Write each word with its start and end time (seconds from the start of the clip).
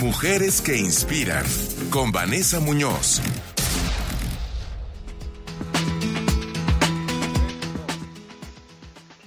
Mujeres 0.00 0.60
que 0.60 0.76
inspiran 0.76 1.44
con 1.90 2.12
Vanessa 2.12 2.60
Muñoz. 2.60 3.22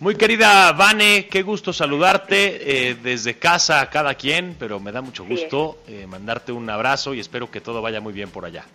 Muy 0.10 0.16
querida 0.16 0.72
Vane, 0.72 1.28
qué 1.28 1.44
gusto 1.44 1.72
saludarte 1.72 2.88
eh, 2.90 2.96
desde 2.96 3.38
casa 3.38 3.80
a 3.80 3.92
cada 3.92 4.16
quien, 4.16 4.56
pero 4.58 4.80
me 4.80 4.92
da 4.92 5.02
mucho 5.02 5.24
gusto 5.24 5.84
eh, 5.88 6.08
mandarte 6.08 6.52
un 6.52 6.68
abrazo 6.68 7.14
y 7.14 7.20
espero 7.20 7.52
que 7.52 7.62
todo 7.62 7.84
vaya 7.84 8.02
muy 8.02 8.12
bien 8.12 8.32
por 8.32 8.44
allá. 8.44 8.66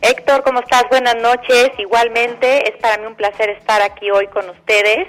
Héctor, 0.00 0.42
¿cómo 0.44 0.60
estás? 0.60 0.84
Buenas 0.88 1.16
noches. 1.16 1.72
Igualmente, 1.76 2.70
es 2.70 2.80
para 2.80 2.96
mí 2.96 3.06
un 3.06 3.16
placer 3.16 3.50
estar 3.50 3.82
aquí 3.82 4.10
hoy 4.10 4.28
con 4.28 4.48
ustedes. 4.48 5.08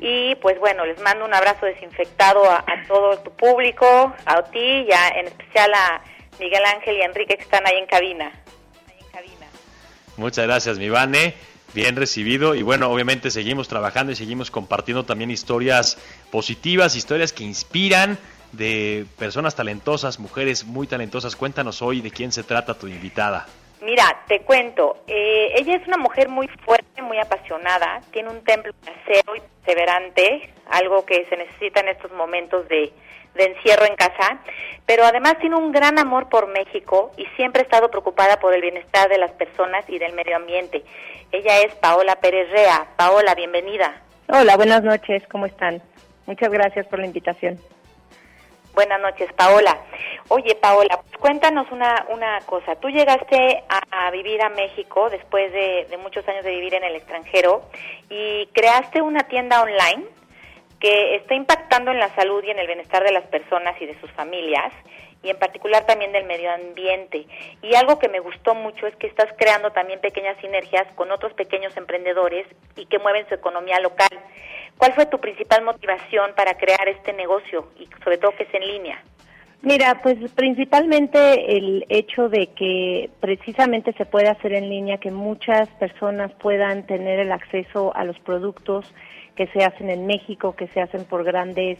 Y 0.00 0.34
pues 0.42 0.58
bueno, 0.58 0.84
les 0.84 1.00
mando 1.00 1.24
un 1.24 1.32
abrazo 1.32 1.64
desinfectado 1.64 2.50
a, 2.50 2.64
todo 2.88 3.16
tu 3.20 3.30
público, 3.30 4.12
a 4.26 4.42
ti 4.42 4.58
y 4.58 4.88
en 5.16 5.28
especial 5.28 5.72
a 5.74 6.02
Miguel 6.40 6.64
Ángel 6.64 6.96
y 6.96 7.02
Enrique 7.02 7.36
que 7.36 7.44
están 7.44 7.64
ahí 7.68 7.78
en 7.78 7.86
cabina. 7.86 8.32
Muchas 10.16 10.46
gracias, 10.46 10.76
mi 10.78 10.90
Vane. 10.90 11.34
Bien 11.72 11.94
recibido 11.94 12.56
y 12.56 12.62
bueno, 12.62 12.90
obviamente 12.90 13.30
seguimos 13.30 13.68
trabajando 13.68 14.10
y 14.10 14.16
seguimos 14.16 14.50
compartiendo 14.50 15.04
también 15.04 15.30
historias 15.30 15.98
positivas, 16.32 16.96
historias 16.96 17.32
que 17.32 17.44
inspiran 17.44 18.18
de 18.50 19.06
personas 19.18 19.54
talentosas, 19.54 20.18
mujeres 20.18 20.64
muy 20.64 20.88
talentosas. 20.88 21.36
Cuéntanos 21.36 21.80
hoy 21.80 22.00
de 22.00 22.10
quién 22.10 22.32
se 22.32 22.42
trata 22.42 22.74
tu 22.74 22.88
invitada. 22.88 23.46
Mira, 23.82 24.04
te 24.28 24.40
cuento, 24.40 24.98
eh, 25.06 25.52
ella 25.56 25.76
es 25.76 25.86
una 25.88 25.96
mujer 25.96 26.28
muy 26.28 26.48
fuerte, 26.48 27.00
muy 27.00 27.18
apasionada, 27.18 28.02
tiene 28.12 28.28
un 28.28 28.44
templo 28.44 28.72
acero 28.82 29.36
y 29.36 29.40
perseverante, 29.40 30.50
algo 30.70 31.06
que 31.06 31.24
se 31.30 31.36
necesita 31.38 31.80
en 31.80 31.88
estos 31.88 32.12
momentos 32.12 32.68
de, 32.68 32.92
de 33.34 33.44
encierro 33.44 33.86
en 33.86 33.96
casa, 33.96 34.38
pero 34.84 35.04
además 35.04 35.38
tiene 35.40 35.56
un 35.56 35.72
gran 35.72 35.98
amor 35.98 36.28
por 36.28 36.48
México 36.48 37.12
y 37.16 37.24
siempre 37.36 37.62
ha 37.62 37.64
estado 37.64 37.90
preocupada 37.90 38.38
por 38.38 38.52
el 38.52 38.60
bienestar 38.60 39.08
de 39.08 39.16
las 39.16 39.32
personas 39.32 39.84
y 39.88 39.98
del 39.98 40.12
medio 40.12 40.36
ambiente. 40.36 40.84
Ella 41.32 41.60
es 41.60 41.74
Paola 41.76 42.16
Pérez 42.16 42.50
Rea. 42.50 42.86
Paola, 42.96 43.34
bienvenida. 43.34 44.02
Hola, 44.28 44.56
buenas 44.56 44.82
noches, 44.82 45.22
¿cómo 45.30 45.46
están? 45.46 45.82
Muchas 46.26 46.50
gracias 46.50 46.86
por 46.86 46.98
la 46.98 47.06
invitación. 47.06 47.58
Buenas 48.74 49.00
noches, 49.00 49.32
Paola. 49.34 49.78
Oye, 50.28 50.54
Paola, 50.54 51.00
cuéntanos 51.18 51.70
una, 51.72 52.06
una 52.08 52.40
cosa. 52.46 52.76
Tú 52.76 52.88
llegaste 52.88 53.64
a, 53.68 54.10
vivir 54.10 54.40
a 54.42 54.48
México 54.48 55.10
después 55.10 55.52
de, 55.52 55.98
muchos 56.02 56.26
años 56.28 56.44
de 56.44 56.50
vivir 56.50 56.74
en 56.74 56.84
el 56.84 56.96
extranjero 56.96 57.62
y 58.08 58.46
creaste 58.52 59.02
una 59.02 59.24
tienda 59.24 59.62
online 59.62 60.04
que 60.78 61.16
está 61.16 61.34
impactando 61.34 61.90
en 61.90 61.98
la 61.98 62.14
salud 62.14 62.42
y 62.44 62.50
en 62.50 62.58
el 62.58 62.66
bienestar 62.66 63.04
de 63.04 63.12
las 63.12 63.24
personas 63.24 63.74
y 63.80 63.86
de 63.86 64.00
sus 64.00 64.10
familias 64.12 64.72
y 65.22 65.28
en 65.30 65.38
particular 65.38 65.84
también 65.84 66.12
del 66.12 66.24
medio 66.24 66.50
ambiente. 66.50 67.26
Y 67.62 67.74
algo 67.74 67.98
que 67.98 68.08
me 68.08 68.20
gustó 68.20 68.54
mucho 68.54 68.86
es 68.86 68.96
que 68.96 69.06
estás 69.06 69.28
creando 69.36 69.70
también 69.72 70.00
pequeñas 70.00 70.38
sinergias 70.40 70.86
con 70.94 71.10
otros 71.10 71.34
pequeños 71.34 71.76
emprendedores 71.76 72.46
y 72.76 72.86
que 72.86 72.98
mueven 72.98 73.28
su 73.28 73.34
economía 73.34 73.78
local. 73.80 74.08
¿Cuál 74.80 74.94
fue 74.94 75.04
tu 75.04 75.18
principal 75.18 75.62
motivación 75.62 76.30
para 76.34 76.54
crear 76.54 76.88
este 76.88 77.12
negocio 77.12 77.68
y 77.78 77.86
sobre 78.02 78.16
todo 78.16 78.34
que 78.34 78.44
es 78.44 78.54
en 78.54 78.66
línea? 78.66 79.04
Mira, 79.60 80.00
pues 80.02 80.16
principalmente 80.34 81.58
el 81.58 81.84
hecho 81.90 82.30
de 82.30 82.46
que 82.46 83.10
precisamente 83.20 83.92
se 83.92 84.06
puede 84.06 84.28
hacer 84.28 84.54
en 84.54 84.70
línea, 84.70 84.96
que 84.96 85.10
muchas 85.10 85.68
personas 85.78 86.32
puedan 86.40 86.86
tener 86.86 87.18
el 87.20 87.30
acceso 87.30 87.94
a 87.94 88.04
los 88.04 88.18
productos 88.20 88.90
que 89.36 89.48
se 89.48 89.62
hacen 89.62 89.90
en 89.90 90.06
México, 90.06 90.56
que 90.56 90.66
se 90.68 90.80
hacen 90.80 91.04
por 91.04 91.24
grandes 91.24 91.78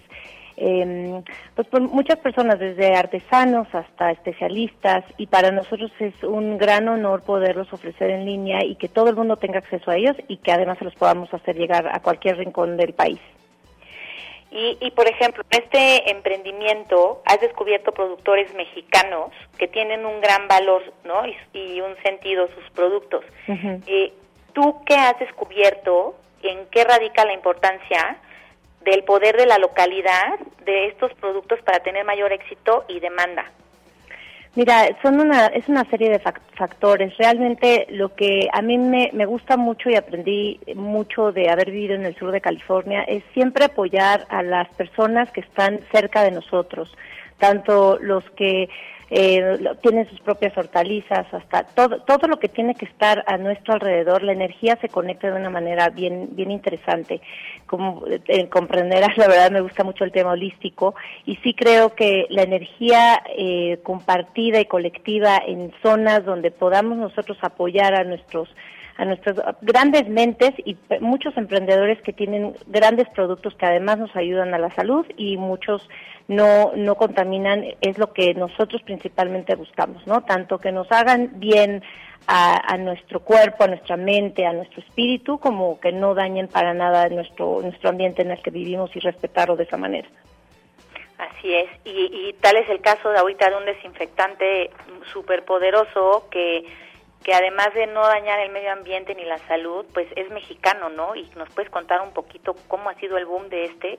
eh, 0.62 1.22
pues 1.55 1.66
por 1.69 1.80
muchas 1.80 2.19
personas, 2.19 2.58
desde 2.58 2.94
artesanos 2.94 3.66
hasta 3.75 4.11
especialistas, 4.11 5.05
y 5.16 5.27
para 5.27 5.50
nosotros 5.50 5.91
es 5.98 6.22
un 6.22 6.58
gran 6.58 6.86
honor 6.86 7.22
poderlos 7.22 7.72
ofrecer 7.72 8.11
en 8.11 8.27
línea 8.27 8.62
y 8.62 8.75
que 8.75 8.88
todo 8.88 9.08
el 9.08 9.16
mundo 9.16 9.38
tenga 9.38 9.59
acceso 9.59 9.91
a 9.91 9.97
ellos 9.97 10.16
y 10.28 10.37
que 10.37 10.53
además 10.53 10.76
se 10.78 10.84
los 10.84 10.94
podamos 10.97 11.32
hacer 11.32 11.56
llegar 11.56 11.88
a 11.91 12.00
cualquier 12.00 12.37
rincón 12.37 12.76
del 12.76 12.93
país. 12.93 13.20
Y, 14.50 14.76
y, 14.81 14.91
por 14.91 15.09
ejemplo, 15.09 15.44
en 15.50 15.62
este 15.62 16.10
emprendimiento 16.10 17.22
has 17.25 17.41
descubierto 17.41 17.93
productores 17.93 18.53
mexicanos 18.54 19.31
que 19.56 19.66
tienen 19.66 20.04
un 20.04 20.20
gran 20.20 20.47
valor 20.47 20.82
¿no? 21.04 21.22
y, 21.54 21.81
un 21.81 21.97
sentido 22.03 22.49
sus 22.49 22.69
productos. 22.70 23.25
Eh, 23.87 24.12
¿Tú 24.53 24.82
qué 24.84 24.97
has 24.97 25.19
descubierto? 25.20 26.16
¿En 26.43 26.66
qué 26.66 26.84
radica 26.84 27.25
la 27.25 27.32
importancia 27.32 28.19
del 28.84 29.04
poder 29.04 29.36
de 29.36 29.46
la 29.46 29.58
localidad 29.58 30.38
de 30.64 30.86
estos 30.86 31.12
productos 31.14 31.60
para 31.62 31.80
tener 31.80 32.04
mayor 32.04 32.32
éxito 32.32 32.84
y 32.88 33.00
demanda? 33.00 33.50
Mira, 34.56 34.88
son 35.00 35.20
una, 35.20 35.46
es 35.46 35.68
una 35.68 35.84
serie 35.84 36.10
de 36.10 36.18
factores. 36.18 37.16
Realmente 37.19 37.86
lo 37.90 38.14
que 38.16 38.48
a 38.52 38.62
mí 38.62 38.78
me, 38.78 39.10
me 39.12 39.24
gusta 39.24 39.56
mucho 39.56 39.90
y 39.90 39.94
aprendí 39.94 40.58
mucho 40.74 41.30
de 41.30 41.48
haber 41.48 41.70
vivido 41.70 41.94
en 41.94 42.04
el 42.04 42.16
sur 42.16 42.32
de 42.32 42.40
California 42.40 43.02
es 43.02 43.22
siempre 43.32 43.66
apoyar 43.66 44.26
a 44.28 44.42
las 44.42 44.69
personas 44.70 45.30
que 45.30 45.40
están 45.40 45.78
cerca 45.92 46.24
de 46.24 46.32
nosotros, 46.32 46.92
tanto 47.38 47.98
los 48.00 48.28
que 48.30 48.69
eh, 49.10 49.59
tienen 49.82 50.09
sus 50.09 50.21
propias 50.21 50.56
hortalizas, 50.56 51.26
hasta 51.34 51.65
todo, 51.65 52.00
todo 52.03 52.28
lo 52.28 52.38
que 52.38 52.48
tiene 52.48 52.76
que 52.76 52.84
estar 52.84 53.25
a 53.26 53.37
nuestro 53.38 53.75
alrededor, 53.75 54.22
la 54.22 54.32
energía 54.32 54.78
se 54.81 54.88
conecta 54.88 55.31
de 55.31 55.37
una 55.37 55.50
manera 55.50 55.91
bien, 55.91 56.28
bien 56.32 56.53
interesante. 56.53 57.20
Como 57.66 58.04
eh, 58.06 58.49
comprenderás, 58.49 59.16
la 59.16 59.26
verdad 59.26 59.50
me 59.50 59.62
gusta 59.62 59.82
mucho 59.82 60.04
el 60.04 60.12
tema 60.12 60.31
holístico 60.31 60.94
y 61.26 61.37
sí 61.37 61.54
creo 61.54 61.94
que 61.94 62.26
la 62.31 62.43
energía 62.43 63.20
eh, 63.37 63.81
compartida 63.82 64.60
y 64.60 64.66
colectiva 64.66 65.38
en 65.44 65.72
zonas 65.82 66.25
donde 66.25 66.53
podamos 66.53 66.97
nosotros 66.97 67.38
apoyar 67.43 67.94
a 67.94 68.04
nuestros 68.04 68.49
a 68.97 69.06
nuestras 69.06 69.37
grandes 69.62 70.06
mentes 70.10 70.50
y 70.62 70.76
muchos 71.00 71.34
emprendedores 71.38 72.03
que 72.03 72.12
tienen 72.12 72.53
grandes 72.66 73.09
productos 73.09 73.54
que 73.54 73.65
además 73.65 73.99
nos 73.99 74.15
ayudan 74.15 74.53
a 74.53 74.59
la 74.59 74.70
salud 74.75 75.06
y 75.16 75.38
muchos 75.38 75.88
no, 76.28 76.72
no 76.76 76.94
contaminan, 76.97 77.65
es 77.81 77.99
lo 77.99 78.12
que 78.12 78.34
nosotros 78.34 78.82
principalmente 78.82 79.00
buscamos, 79.56 80.06
¿no? 80.06 80.22
Tanto 80.22 80.59
que 80.59 80.72
nos 80.72 80.91
hagan 80.93 81.41
bien 81.41 81.83
a, 82.27 82.77
nuestro 82.77 83.21
cuerpo, 83.21 83.65
a 83.65 83.69
nuestra 83.69 83.97
mente, 83.97 84.47
a 84.47 84.53
nuestro 84.53 84.83
espíritu, 84.83 85.38
como 85.38 85.81
que 85.81 85.91
no 85.91 86.15
dañen 86.15 86.49
para 86.49 86.75
nada 86.75 87.09
nuestro, 87.09 87.61
nuestro 87.62 87.91
ambiente 87.91 88.22
en 88.22 88.31
el 88.31 88.43
que 88.43 88.50
vivimos 88.50 88.94
y 88.94 89.00
respetarlo 89.00 89.56
de 89.56 89.65
esa 89.65 89.77
manera. 89.77 90.09
Así 91.19 91.53
es, 91.53 91.69
y, 91.84 92.28
y 92.28 92.33
tal 92.41 92.56
es 92.56 92.69
el 92.69 92.81
caso 92.81 93.11
de 93.11 93.19
ahorita 93.19 93.50
de 93.50 93.56
un 93.56 93.66
desinfectante 93.66 94.71
súper 95.12 95.44
poderoso 95.44 96.28
que 96.31 96.65
que 97.25 97.34
además 97.34 97.75
de 97.75 97.87
no 97.87 98.00
dañar 98.00 98.41
el 98.41 98.50
medio 98.50 98.72
ambiente 98.72 99.15
ni 99.15 99.25
la 99.25 99.38
salud, 99.38 99.84
pues 99.93 100.09
es 100.17 100.31
mexicano, 100.31 100.88
¿no? 100.88 101.15
Y 101.15 101.28
nos 101.37 101.50
puedes 101.50 101.71
contar 101.71 102.00
un 102.00 102.12
poquito 102.12 102.55
cómo 102.69 102.88
ha 102.88 102.94
sido 102.94 103.19
el 103.19 103.27
boom 103.27 103.49
de 103.49 103.65
este. 103.65 103.99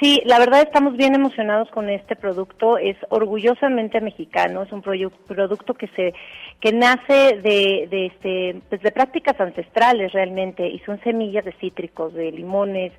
Sí, 0.00 0.20
la 0.26 0.38
verdad 0.38 0.60
estamos 0.60 0.94
bien 0.96 1.14
emocionados 1.14 1.70
con 1.70 1.88
este 1.88 2.16
producto. 2.16 2.76
Es 2.76 2.96
orgullosamente 3.08 4.00
mexicano. 4.00 4.62
Es 4.62 4.72
un 4.72 4.82
producto 4.82 5.74
que 5.74 5.88
se 5.88 6.12
que 6.60 6.72
nace 6.72 7.40
de, 7.42 7.86
de 7.90 8.06
este 8.06 8.60
pues 8.68 8.82
de 8.82 8.92
prácticas 8.92 9.40
ancestrales 9.40 10.12
realmente 10.12 10.68
y 10.68 10.78
son 10.80 11.00
semillas 11.02 11.44
de 11.44 11.52
cítricos, 11.52 12.12
de 12.12 12.30
limones, 12.30 12.92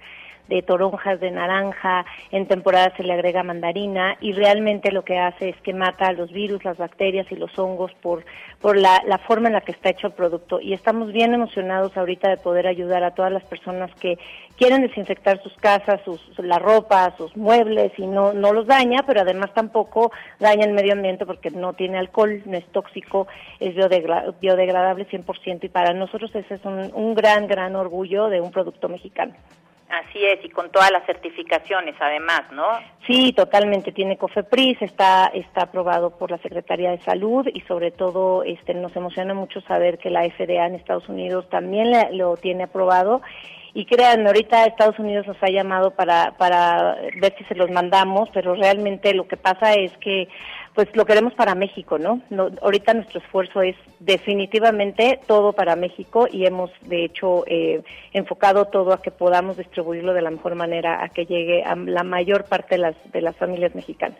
de 0.47 0.61
toronjas, 0.61 1.19
de 1.19 1.31
naranja, 1.31 2.05
en 2.31 2.47
temporada 2.47 2.93
se 2.95 3.03
le 3.03 3.13
agrega 3.13 3.43
mandarina 3.43 4.17
y 4.21 4.33
realmente 4.33 4.91
lo 4.91 5.03
que 5.03 5.17
hace 5.17 5.49
es 5.49 5.61
que 5.61 5.73
mata 5.73 6.11
los 6.13 6.31
virus, 6.31 6.63
las 6.63 6.77
bacterias 6.77 7.27
y 7.31 7.35
los 7.35 7.57
hongos 7.57 7.91
por, 8.01 8.23
por 8.61 8.77
la, 8.77 9.01
la 9.05 9.17
forma 9.17 9.47
en 9.47 9.53
la 9.53 9.61
que 9.61 9.71
está 9.71 9.89
hecho 9.89 10.07
el 10.07 10.13
producto. 10.13 10.59
Y 10.59 10.73
estamos 10.73 11.11
bien 11.11 11.33
emocionados 11.33 11.95
ahorita 11.97 12.29
de 12.29 12.37
poder 12.37 12.67
ayudar 12.67 13.03
a 13.03 13.11
todas 13.11 13.31
las 13.31 13.43
personas 13.43 13.91
que 13.99 14.17
quieren 14.57 14.81
desinfectar 14.81 15.41
sus 15.43 15.53
casas, 15.57 16.01
sus, 16.03 16.19
la 16.39 16.59
ropa, 16.59 17.13
sus 17.17 17.35
muebles 17.37 17.91
y 17.97 18.07
no, 18.07 18.33
no 18.33 18.53
los 18.53 18.67
daña, 18.67 19.03
pero 19.05 19.21
además 19.21 19.53
tampoco 19.53 20.11
daña 20.39 20.65
el 20.65 20.73
medio 20.73 20.93
ambiente 20.93 21.25
porque 21.25 21.51
no 21.51 21.73
tiene 21.73 21.97
alcohol, 21.97 22.41
no 22.45 22.57
es 22.57 22.65
tóxico, 22.71 23.27
es 23.59 23.75
biodegradable 23.75 25.07
100% 25.07 25.63
y 25.63 25.69
para 25.69 25.93
nosotros 25.93 26.33
ese 26.35 26.55
es 26.55 26.65
un, 26.65 26.91
un 26.93 27.13
gran, 27.13 27.47
gran 27.47 27.75
orgullo 27.75 28.29
de 28.29 28.41
un 28.41 28.51
producto 28.51 28.89
mexicano. 28.89 29.33
Así 29.89 30.23
es, 30.25 30.43
y 30.43 30.49
con 30.49 30.69
todas 30.69 30.91
las 30.91 31.05
certificaciones 31.05 31.95
además, 31.99 32.41
¿no? 32.51 32.67
Sí, 33.05 33.31
totalmente, 33.31 33.93
tiene 33.93 34.17
COFEPRIS, 34.17 34.81
está, 34.81 35.27
está 35.27 35.63
aprobado 35.63 36.17
por 36.17 36.29
la 36.29 36.37
Secretaría 36.39 36.91
de 36.91 37.01
Salud 37.03 37.47
y 37.53 37.61
sobre 37.61 37.91
todo 37.91 38.43
este, 38.43 38.73
nos 38.73 38.93
emociona 38.97 39.33
mucho 39.33 39.61
saber 39.61 39.97
que 39.97 40.09
la 40.09 40.23
FDA 40.29 40.65
en 40.65 40.75
Estados 40.75 41.07
Unidos 41.07 41.47
también 41.49 41.93
lo 42.17 42.35
tiene 42.35 42.63
aprobado 42.63 43.21
y 43.77 43.85
créanme, 43.85 44.25
ahorita 44.25 44.65
Estados 44.65 44.97
Unidos 44.97 45.27
nos 45.27 45.37
ha 45.43 45.49
llamado 45.49 45.91
para, 45.91 46.35
para 46.35 46.95
ver 47.21 47.35
si 47.37 47.43
se 47.43 47.53
los 47.53 47.69
mandamos, 47.69 48.27
pero 48.33 48.55
realmente 48.55 49.13
lo 49.13 49.27
que 49.27 49.37
pasa 49.37 49.73
es 49.75 49.95
que 49.99 50.27
pues 50.77 50.95
lo 50.95 51.07
queremos 51.07 51.33
para 51.33 51.55
México, 51.55 51.97
¿no? 51.97 52.21
ahorita 52.61 52.93
nuestro 52.93 53.19
esfuerzo 53.19 53.63
es 53.63 53.75
definitivamente 53.99 55.19
todo 55.25 55.51
para 55.51 55.75
México 55.75 56.27
y 56.31 56.45
hemos 56.45 56.69
de 56.81 57.03
hecho 57.03 57.45
eh, 57.47 57.81
enfocado 58.13 58.65
todo 58.65 58.93
a 58.93 59.01
que 59.01 59.09
podamos 59.09 59.57
distribuirlo 59.57 60.13
de 60.13 60.21
la 60.21 60.29
mejor 60.29 60.53
manera, 60.53 61.03
a 61.03 61.09
que 61.09 61.25
llegue 61.25 61.63
a 61.63 61.75
la 61.75 62.03
mayor 62.03 62.43
parte 62.43 62.75
de 62.75 62.81
las, 62.81 62.95
de 63.11 63.21
las 63.21 63.35
familias 63.37 63.73
mexicanas. 63.73 64.19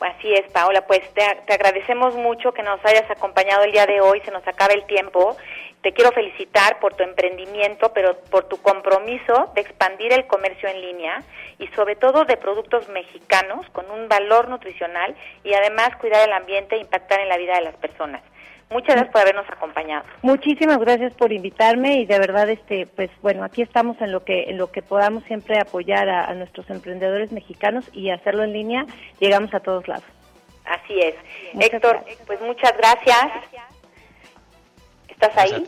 Así 0.00 0.32
es, 0.34 0.50
Paola, 0.52 0.86
pues 0.86 1.00
te, 1.14 1.22
te, 1.46 1.54
agradecemos 1.54 2.14
mucho 2.14 2.52
que 2.52 2.62
nos 2.62 2.84
hayas 2.84 3.10
acompañado 3.10 3.64
el 3.64 3.72
día 3.72 3.86
de 3.86 4.00
hoy, 4.00 4.20
se 4.20 4.30
nos 4.30 4.46
acaba 4.46 4.74
el 4.74 4.84
tiempo. 4.84 5.36
Te 5.82 5.92
quiero 5.92 6.12
felicitar 6.12 6.80
por 6.80 6.94
tu 6.94 7.02
emprendimiento, 7.02 7.92
pero 7.92 8.18
por 8.30 8.44
tu 8.44 8.60
compromiso 8.60 9.52
de 9.54 9.60
expandir 9.60 10.12
el 10.12 10.26
comercio 10.26 10.68
en 10.68 10.80
línea 10.80 11.22
y 11.58 11.68
sobre 11.68 11.96
todo 11.96 12.24
de 12.24 12.36
productos 12.36 12.88
mexicanos 12.88 13.66
con 13.70 13.90
un 13.90 14.08
valor 14.08 14.48
nutricional 14.48 15.14
y 15.44 15.54
además 15.54 15.96
cuidar 15.96 16.26
el 16.26 16.32
ambiente 16.32 16.76
e 16.76 16.80
impactar 16.80 17.20
en 17.20 17.28
la 17.28 17.36
vida 17.36 17.54
de 17.54 17.62
las 17.62 17.76
personas. 17.76 18.22
Muchas 18.68 18.96
gracias 18.96 19.12
por 19.12 19.20
habernos 19.20 19.48
acompañado. 19.48 20.04
Muchísimas 20.22 20.78
gracias 20.78 21.14
por 21.14 21.32
invitarme 21.32 22.00
y 22.00 22.06
de 22.06 22.18
verdad, 22.18 22.50
este, 22.50 22.86
pues 22.86 23.10
bueno, 23.22 23.44
aquí 23.44 23.62
estamos 23.62 23.96
en 24.00 24.10
lo 24.10 24.24
que 24.24 24.50
en 24.50 24.58
lo 24.58 24.72
que 24.72 24.82
podamos 24.82 25.22
siempre 25.24 25.60
apoyar 25.60 26.08
a, 26.08 26.34
nuestros 26.34 26.68
emprendedores 26.68 27.30
mexicanos 27.30 27.84
y 27.92 28.10
hacerlo 28.10 28.42
en 28.42 28.52
línea. 28.52 28.86
Llegamos 29.20 29.54
a 29.54 29.60
todos 29.60 29.86
lados. 29.86 30.04
Así 30.64 30.98
es. 30.98 31.14
Héctor, 31.60 32.04
pues 32.26 32.40
muchas 32.40 32.76
gracias. 32.76 33.28
¿Estás 35.08 35.36
ahí? 35.38 35.64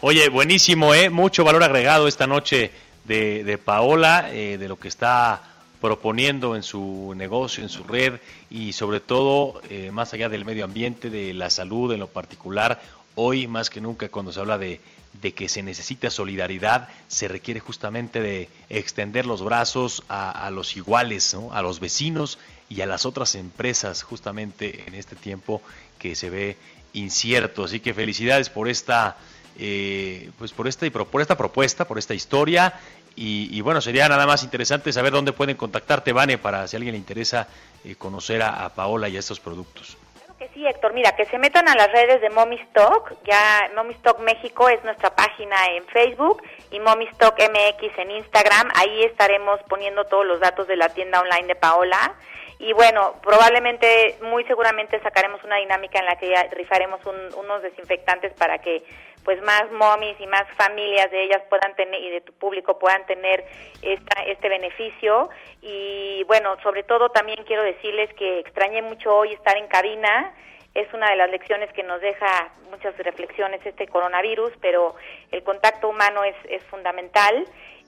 Oye, 0.00 0.28
buenísimo, 0.28 0.94
¿eh? 0.94 1.08
Mucho 1.08 1.44
valor 1.44 1.62
agregado 1.62 2.08
esta 2.08 2.26
noche 2.26 2.72
de, 3.04 3.44
de 3.44 3.56
Paola, 3.56 4.28
eh, 4.32 4.58
de 4.58 4.68
lo 4.68 4.76
que 4.76 4.88
está 4.88 5.40
proponiendo 5.86 6.56
en 6.56 6.64
su 6.64 7.14
negocio, 7.16 7.62
en 7.62 7.68
su 7.68 7.84
red 7.84 8.14
y 8.50 8.72
sobre 8.72 8.98
todo, 8.98 9.62
eh, 9.70 9.92
más 9.92 10.12
allá 10.12 10.28
del 10.28 10.44
medio 10.44 10.64
ambiente, 10.64 11.10
de 11.10 11.32
la 11.32 11.48
salud 11.48 11.92
en 11.92 12.00
lo 12.00 12.08
particular, 12.08 12.82
hoy 13.14 13.46
más 13.46 13.70
que 13.70 13.80
nunca 13.80 14.08
cuando 14.08 14.32
se 14.32 14.40
habla 14.40 14.58
de, 14.58 14.80
de 15.22 15.32
que 15.32 15.48
se 15.48 15.62
necesita 15.62 16.10
solidaridad, 16.10 16.88
se 17.06 17.28
requiere 17.28 17.60
justamente 17.60 18.20
de 18.20 18.48
extender 18.68 19.26
los 19.26 19.44
brazos 19.44 20.02
a, 20.08 20.50
los 20.50 20.76
iguales, 20.76 21.36
a 21.52 21.62
los 21.62 21.78
vecinos 21.78 22.40
y 22.68 22.80
a 22.80 22.86
las 22.86 23.06
otras 23.06 23.36
empresas 23.36 24.02
justamente 24.02 24.82
en 24.88 24.96
este 24.96 25.14
tiempo 25.14 25.62
que 26.00 26.16
se 26.16 26.30
ve 26.30 26.56
incierto. 26.94 27.62
Así 27.62 27.78
que 27.78 27.94
felicidades 27.94 28.50
por 28.50 28.68
esta, 28.68 29.18
eh, 29.58 30.30
pues 30.38 30.52
por 30.52 30.68
esta, 30.68 30.88
por 30.90 31.20
esta 31.20 31.36
propuesta, 31.36 31.86
por 31.86 31.98
esta 31.98 32.14
historia 32.14 32.74
y, 33.18 33.62
bueno, 33.62 33.80
sería 33.80 34.08
nada 34.08 34.26
más 34.26 34.42
interesante 34.42 34.92
saber 34.92 35.10
dónde 35.10 35.32
pueden 35.32 35.56
contactarte, 35.56 36.12
Vane, 36.12 36.36
para 36.36 36.68
si 36.68 36.76
a 36.76 36.78
alguien 36.78 36.92
le 36.92 36.98
interesa 36.98 37.48
eh, 37.82 37.94
conocer 37.96 38.42
a, 38.42 38.68
Paola 38.68 39.08
y 39.08 39.16
a 39.16 39.20
estos 39.20 39.40
productos. 39.40 39.96
Claro 40.18 40.36
que 40.38 40.48
sí, 40.52 40.66
Héctor. 40.66 40.92
Mira, 40.92 41.16
que 41.16 41.24
se 41.24 41.38
metan 41.38 41.66
a 41.66 41.74
las 41.74 41.90
redes 41.92 42.20
de 42.20 42.28
Mommy 42.28 42.56
Stock. 42.56 43.14
Ya 43.24 43.70
Mommy 43.74 43.94
Stock 43.94 44.18
México 44.20 44.68
es 44.68 44.84
nuestra 44.84 45.16
página 45.16 45.56
en 45.74 45.86
Facebook 45.86 46.42
y 46.70 46.78
Mommy 46.78 47.06
Stock 47.12 47.38
MX 47.38 47.98
en 47.98 48.10
Instagram. 48.10 48.70
Ahí 48.74 49.04
estaremos 49.04 49.60
poniendo 49.66 50.04
todos 50.04 50.26
los 50.26 50.38
datos 50.38 50.68
de 50.68 50.76
la 50.76 50.90
tienda 50.90 51.22
online 51.22 51.46
de 51.46 51.54
Paola. 51.54 52.14
Y 52.58 52.72
bueno, 52.72 53.16
probablemente, 53.22 54.16
muy 54.22 54.44
seguramente 54.44 55.00
sacaremos 55.00 55.42
una 55.44 55.56
dinámica 55.56 55.98
en 55.98 56.06
la 56.06 56.16
que 56.16 56.30
ya 56.30 56.42
rifaremos 56.52 57.00
unos 57.04 57.62
desinfectantes 57.62 58.32
para 58.34 58.58
que 58.58 58.82
pues 59.24 59.42
más 59.42 59.70
mommies 59.72 60.18
y 60.20 60.26
más 60.28 60.44
familias 60.56 61.10
de 61.10 61.24
ellas 61.24 61.42
puedan 61.50 61.74
tener 61.74 62.00
y 62.00 62.10
de 62.10 62.20
tu 62.20 62.32
público 62.32 62.78
puedan 62.78 63.04
tener 63.06 63.44
esta, 63.82 64.22
este 64.22 64.48
beneficio. 64.48 65.28
Y 65.60 66.22
bueno 66.24 66.56
sobre 66.62 66.84
todo 66.84 67.10
también 67.10 67.42
quiero 67.44 67.62
decirles 67.62 68.12
que 68.14 68.38
extrañé 68.38 68.82
mucho 68.82 69.14
hoy 69.14 69.32
estar 69.32 69.56
en 69.56 69.66
cabina 69.66 70.32
es 70.76 70.92
una 70.92 71.10
de 71.10 71.16
las 71.16 71.30
lecciones 71.30 71.72
que 71.72 71.82
nos 71.82 72.00
deja 72.00 72.50
muchas 72.70 72.96
reflexiones 72.98 73.64
este 73.64 73.86
coronavirus 73.88 74.52
pero 74.60 74.94
el 75.32 75.42
contacto 75.42 75.88
humano 75.88 76.22
es, 76.24 76.36
es 76.48 76.62
fundamental 76.64 77.46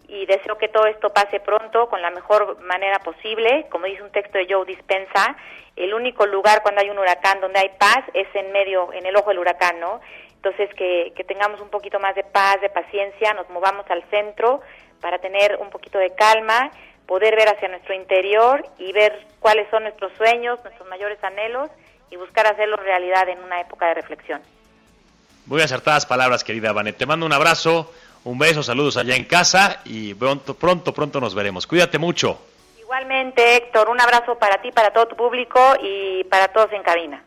y 0.09 0.25
deseo 0.25 0.57
que 0.57 0.69
todo 0.69 0.87
esto 0.87 1.11
pase 1.11 1.39
pronto 1.39 1.89
con 1.91 2.01
la 2.01 2.11
mejor 2.11 2.59
manera 2.63 2.99
posible. 3.01 3.67
Como 3.71 3.85
dice 3.85 4.03
un 4.03 4.11
texto 4.11 4.39
de 4.39 4.47
Joe 4.49 4.65
Dispensa, 4.65 5.37
el 5.77 5.93
único 5.93 6.25
lugar 6.25 6.63
cuando 6.63 6.81
hay 6.81 6.89
un 6.89 6.99
huracán 6.99 7.43
donde 7.43 7.61
hay 7.61 7.69
paz 7.79 8.01
es 8.15 8.27
en 8.35 8.51
medio, 8.51 8.91
en 8.95 9.05
el 9.05 9.15
ojo 9.17 9.29
del 9.29 9.39
huracán, 9.39 9.79
¿no? 9.79 10.01
Entonces, 10.37 10.73
que, 10.75 11.13
que 11.15 11.25
tengamos 11.25 11.61
un 11.61 11.69
poquito 11.69 12.01
más 12.01 12.15
de 12.15 12.25
paz, 12.25 12.59
de 12.63 12.71
paciencia, 12.71 13.35
nos 13.35 13.51
movamos 13.51 13.85
al 13.91 14.03
centro 14.05 14.63
para 15.03 15.19
tener 15.19 15.57
un 15.61 15.69
poquito 15.69 15.99
de 15.99 16.15
calma, 16.15 16.71
poder 17.07 17.37
ver 17.37 17.49
hacia 17.49 17.69
nuestro 17.69 17.93
interior 17.93 18.65
y 18.79 18.93
ver 18.93 19.27
cuáles 19.41 19.69
son 19.69 19.83
nuestros 19.83 20.13
sueños, 20.15 20.59
nuestros 20.65 20.89
mayores 20.89 21.23
anhelos 21.23 21.71
y 22.11 22.17
buscar 22.17 22.47
hacerlos 22.47 22.81
realidad 22.81 23.29
en 23.29 23.43
una 23.43 23.61
época 23.61 23.87
de 23.87 23.95
reflexión. 23.95 24.41
Muy 25.47 25.63
acertadas 25.63 26.05
palabras, 26.05 26.45
querida 26.45 26.73
Vanet. 26.73 26.99
Te 26.99 27.07
mando 27.07 27.25
un 27.25 27.33
abrazo, 27.33 27.91
un 28.25 28.39
beso, 28.39 28.63
saludos 28.63 28.99
allá 28.99 29.17
en 29.17 29.25
casa 29.25 29.81
y 29.87 30.13
pronto, 30.13 30.53
pronto, 30.53 30.93
pronto 30.93 31.21
nos 31.21 31.35
veremos. 31.35 31.67
Cuídate 31.67 31.97
mucho. 31.97 32.39
Igualmente, 32.79 33.57
Héctor, 33.57 33.89
un 33.89 33.99
abrazo 33.99 34.39
para 34.39 34.61
ti, 34.61 34.73
para 34.73 34.93
todo 34.93 35.09
tu 35.09 35.17
público 35.17 35.59
y 35.81 36.25
para 36.25 36.49
todos 36.49 36.71
en 36.73 36.83
cabina. 36.83 37.17